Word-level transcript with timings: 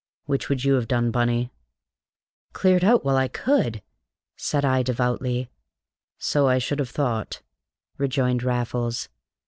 Which 0.25 0.49
would 0.49 0.63
you 0.63 0.73
have 0.73 0.87
done, 0.87 1.11
Bunny?" 1.11 1.51
"Cleared 2.53 2.83
out, 2.83 3.05
while 3.05 3.17
I 3.17 3.27
could!" 3.27 3.83
said 4.35 4.65
I 4.65 4.81
devoutly. 4.81 5.47
"So 6.17 6.47
I 6.47 6.57
should 6.57 6.79
have 6.79 6.89
thought," 6.89 7.43
rejoined 7.99 8.41
Raffles. 8.41 9.09